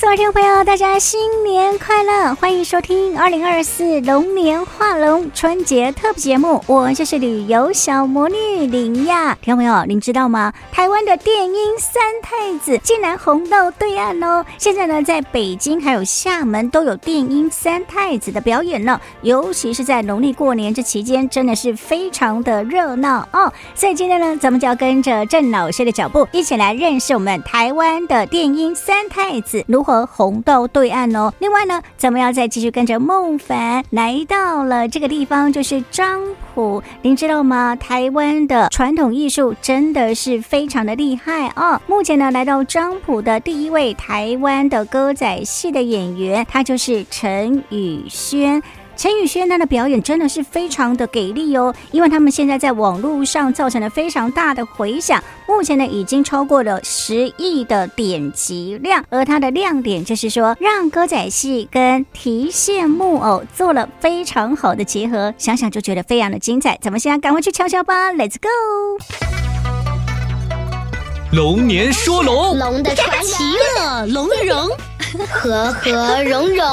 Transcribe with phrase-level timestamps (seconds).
[0.00, 2.32] 所有听众朋友，大家新年快乐！
[2.36, 9.36] 欢迎收听二零二四龙年画龙春节特别节目，我就是旅游小魔女林亚。
[9.42, 10.52] 听众朋友，您知道吗？
[10.70, 14.46] 台湾的电音三太子竟然红到对岸哦！
[14.56, 19.00] 现在呢，在北京还有厦门都有电音三太子的表演呢。
[19.22, 23.52] 尤其是在农历过年这期间，真的是非常的热闹哦。
[23.74, 29.64] 所以今天呢，咱们就要跟着郑老师的脚步，一起来认识我们台湾的电音三太子。
[29.66, 31.32] 如和红豆对岸哦？
[31.38, 36.20] 另外呢，咱们要再继续跟着孟凡来到了这个地方，就是漳
[36.54, 36.82] 浦。
[37.00, 37.74] 您知道吗？
[37.74, 41.80] 台湾的传统艺术真的是非常的厉害哦。
[41.86, 48.62] 目前呢，来到漳浦的第一位台湾的歌仔戏的演员，他就是陈宇轩。
[48.98, 66.76] 陈宇轩他的表演真的是非常的给力哦，因为他们现在在网络上造成了非常大的回响，目前呢已经超过了十亿的点击量，而它的亮点就是说让歌仔戏跟提线木偶做了非常好的结合，想想就觉得非常的精彩。
[66.82, 68.48] 咱们现在赶快去瞧瞧吧，Let's go！
[71.30, 73.44] 龙年说龙，龙的传奇
[73.76, 74.68] 乐龙融，
[75.30, 76.66] 和和融融。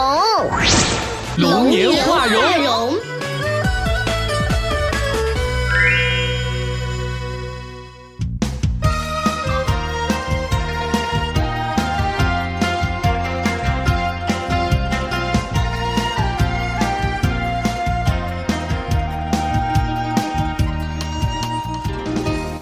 [1.38, 2.96] 龙年画龙。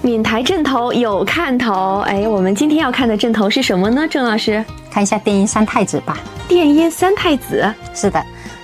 [0.02, 4.08] 闽台阵头有看头，哎，我们今天要看的阵头是什么呢？
[4.10, 6.18] 郑老师，看一下电音三太子吧。
[6.48, 8.24] 电音三太子，是的。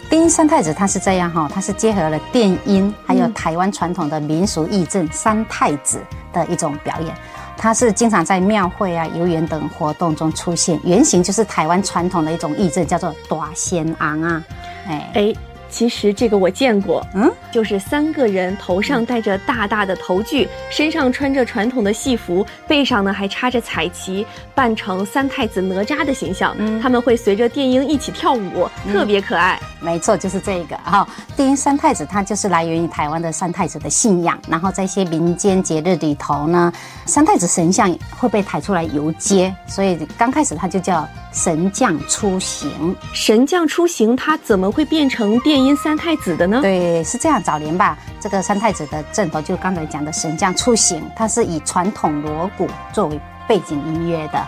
[0.10, 6.00] 电音三太子，他是这样哈，他是结合了电音，还有台湾传统的民俗艺阵三太子
[6.34, 7.16] 的一种表演。
[7.56, 14.44] 他是经常在庙会啊、游园等活动中出现，原型就是台湾传统的一种艺阵，叫做大仙昂啊，
[14.88, 15.34] 哎哎。
[15.70, 24.26] 其实这个我见过，嗯，就是三个人头上戴着大大的头具，身上穿着传统的戏服，背上呢还插着彩旗，
[24.56, 26.56] 扮成三太子哪吒的形象。
[26.58, 29.60] 嗯，他们会随着电音一起跳舞，特别可爱。
[29.80, 31.08] 没错，就是这个哈。
[31.38, 36.72] 电音三太子，它就是来源于台湾的三太子的信仰，然后在一些民间节日里头呢，
[37.10, 41.06] 三太子神像会被抬出来游街，所以刚开始它就叫。
[41.32, 46.60] 神将出行，神将出行，它怎么会变成电音三太子的呢？
[46.60, 47.42] 对，是这样。
[47.42, 54.44] 早年吧，这个三太子的阵头，就刚才讲的神将出行，它是以传统锣鼓作为背景音乐的。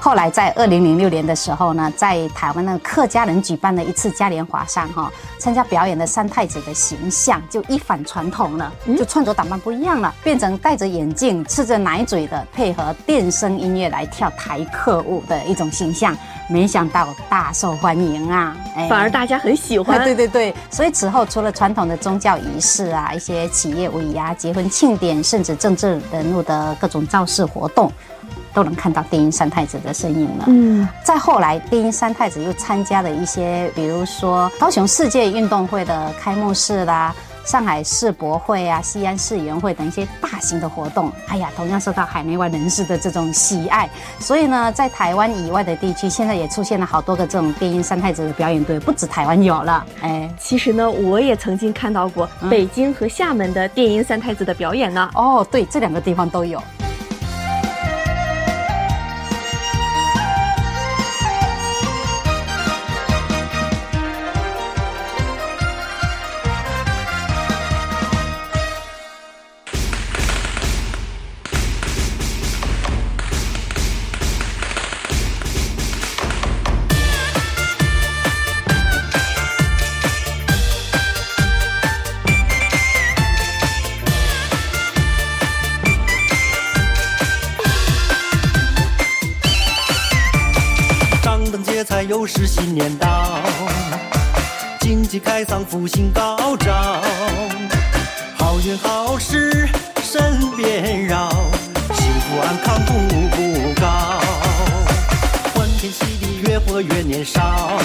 [0.00, 16.16] 后来在二零零六年的时候呢，在台湾的客家人举办的一次嘉年华上，哈，参加表演的三太子的形象就一反传统了，就穿着打扮不一样了，变成戴着眼镜、吃着奶嘴的，配合电声音乐来跳台客舞的一种形象。
[16.48, 20.02] 没想到大受欢迎啊，哎，反而大家很喜欢。
[20.02, 27.92] 对对对，所以此后除了传统的宗教仪式啊，一些企业尾牙、结婚庆典，甚至政治人物的各种造势活动。
[28.54, 30.44] 都能看到电音三太子的身影了。
[30.48, 37.14] 嗯，再后来，电音三太子又参加了一些，比如说高雄世界运动会的开幕式啦，
[37.44, 41.10] 上海世博会啊，西安世园会等一些大型的活动。
[41.28, 43.88] 哎呀，同样受到海内外人士的这种喜爱。
[44.18, 49.86] 所以呢，在台湾以外的地区，现在也出现了好多个这种电音三太子的表演队，不止台湾有了。
[50.02, 55.10] 哎，其实呢，我也曾经看到过北京和厦门的电音三太子的表演呢。
[55.14, 56.62] 哦，对，这两个地方都有。
[92.08, 93.38] 又是新年到，
[94.80, 97.02] 经济开仓，福星高照，
[98.38, 99.68] 好运好事
[100.02, 101.28] 身边绕，
[101.92, 102.94] 幸福安康步
[103.36, 103.86] 步高，
[105.54, 107.78] 欢天喜地越活越年少，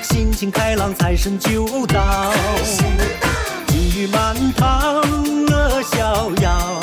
[0.00, 2.32] 心情开朗财神就到，
[3.66, 5.02] 金玉满堂
[5.44, 6.80] 乐逍遥，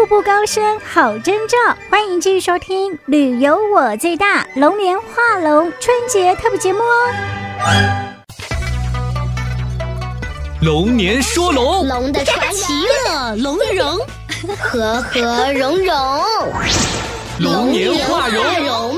[0.00, 1.58] 步步高升好征兆。
[1.90, 7.12] 欢迎继续收听《旅游我最大》龙年画龙春节特别节目哦。
[10.62, 12.72] 龙年说龙，龙的传奇
[13.04, 15.94] 乐融融融，和和融融，
[17.40, 18.96] 龙年画龙。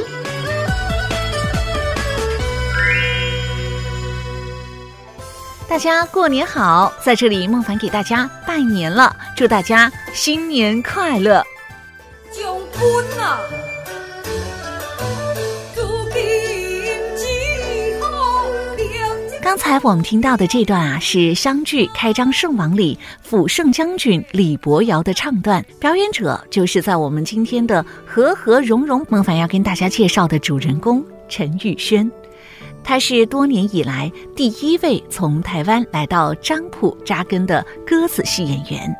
[5.68, 11.42] 大家过年好，在这里孟凡给大家拜年了，祝大家新年快乐。
[12.30, 13.40] 将军啊！
[19.42, 29.02] 刚才我们听到的这段啊，是湘剧《开张圣王》里辅圣将军李伯尧的唱段，表演者就是在我们今天的和和融融。
[29.08, 32.10] 孟凡要跟大家介绍的主人公陈玉轩，
[32.84, 38.96] 他是多年以来第一位从台湾来到漳浦扎根的歌子戏演员。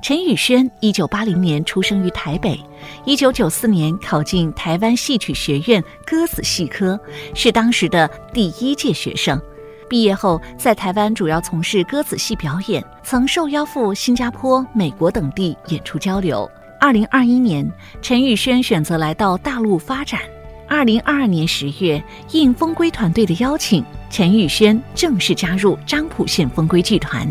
[0.00, 2.58] 陈宇轩一九八零年出生于台北，
[3.04, 6.98] 一九九四年考进台湾戏曲学院歌子戏科，
[7.34, 9.40] 是当时的第一届学生。
[9.88, 16.48] 毕业后，在台湾主要从事歌子戏表演，曾受邀赴新加坡、美国等地演出交流。
[16.80, 17.68] 二零二一年，
[18.00, 20.20] 陈宇轩选择来到大陆发展。
[20.68, 27.26] 二零二二年十月，应风归团队的邀请，陈玉轩正式加入漳浦县风归剧团。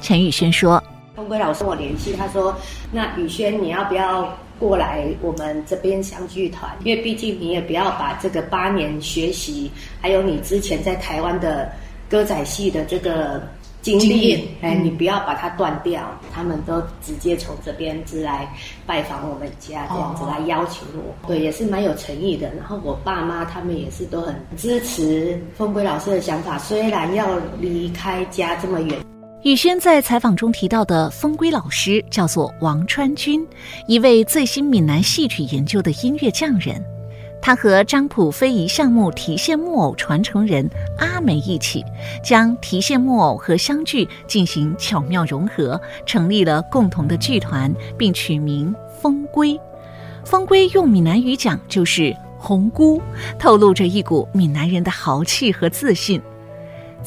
[0.00, 0.82] 陈玉轩说
[1.14, 2.56] ：“风归老师，我联系他说，
[2.90, 6.74] 那玉轩你要不要过来我们这边湘剧团？
[6.82, 9.70] 因为毕竟你也不要把这个八年学习，
[10.00, 11.70] 还有你之前在台湾的。”
[12.10, 13.46] 歌仔戏的这个
[13.96, 16.02] 经历，哎，你不要把它断掉。
[16.22, 18.52] 嗯、他们都直接从这边是来
[18.84, 22.52] 拜访我们家，这样子来邀请我，哦、对，也是蛮有诚意的。
[22.54, 28.98] 然后我爸妈他们也是都很支持凤圭老师的想法，虽然要离开家这么远。
[29.44, 33.46] 宇轩在采访中提到的凤圭老师叫做王川君，
[33.86, 36.84] 一位最新闽南戏曲研究的音乐匠人。
[37.40, 40.68] 他和漳浦非遗项目提线木偶传承人
[40.98, 41.84] 阿梅一起，
[42.22, 49.58] 将提线木偶和相聚进行巧妙融合，成立了共同的剧团，并取名“风归”。
[50.24, 53.00] 风归用闽南语讲就是“红姑”，
[53.38, 56.20] 透露着一股闽南人的豪气和自信。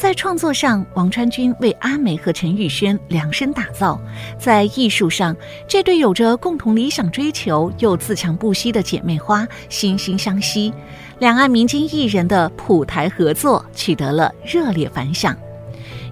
[0.02, 4.02] 在创作上，王川君为阿梅和陈玉轩量身打造；
[4.36, 5.38] 在艺术上，
[5.68, 10.74] 这对有着共同理想追求又自强不息的姐妹花惺惺相惜。
[11.20, 15.38] 两岸民间艺人的浦台合作取得了热烈反响。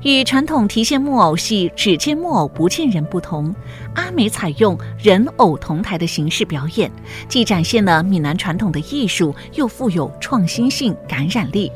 [0.03, 3.51] 与传统提线木偶戏只见木偶不见人不同，
[3.95, 6.91] 阿梅采用人偶同台的形式表演，
[7.27, 11.71] 既展现了闽南传统的艺术，又富有创新性、感染力。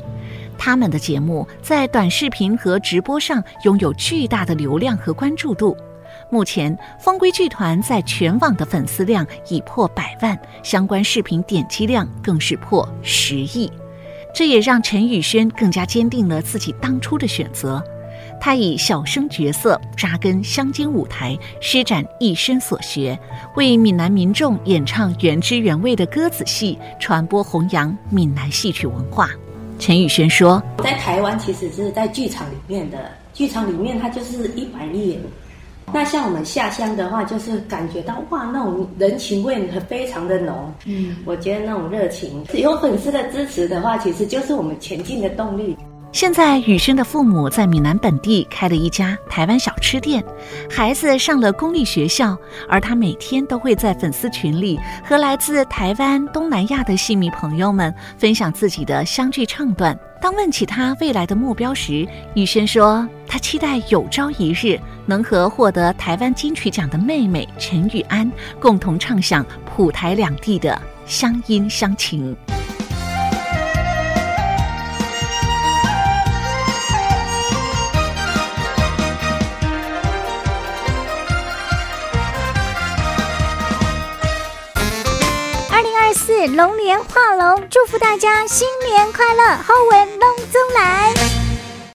[0.58, 5.76] 他们的节目在短视频和直播上拥有巨大的流量和关注度。
[6.30, 13.70] 目前，风归剧团在全网的粉丝量已破百万，相关视频点击量更是破十亿。
[14.32, 17.82] 这也让陈宇轩更加坚定了自己当初的选择。
[18.40, 23.18] 他以小生角色扎根乡间舞台，施展一身所学，
[23.54, 29.30] 为闽南民众演唱原汁原味的歌子戏，传播弘扬闽南戏曲文化。
[29.78, 35.20] 陈宇轩说：“在台湾其实是在剧场里面的，剧场里面它就是一板一眼。
[35.92, 40.72] 那像我们下乡的话，就是感觉到哇，那种人情味非常的浓。
[40.86, 45.76] 嗯，我觉得那种热情，有粉丝的支持的话，其实就是我们前进的动力。”
[46.14, 50.24] 现在宇轩的父母在闽南本地开了一家台湾小吃店，
[50.70, 59.98] 孩子上了公立学校，而他每天都会在粉丝群里和来自台湾、东南亚的戏迷朋友们分享自己的湘剧唱段。
[60.22, 68.30] 当问起他未来的目标时，宇轩说：“他期待有朝一日能和获得台湾金曲奖的妹妹陈玉安
[68.60, 72.36] 共同唱响普台两地的乡音乡情。”
[86.46, 91.43] 龙年画龙，祝福大家新年快乐，好运龙中来。